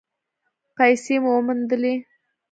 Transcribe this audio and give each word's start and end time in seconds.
پیسې 0.77 1.15
مو 1.23 1.31
وموندلې؟ 1.35 1.93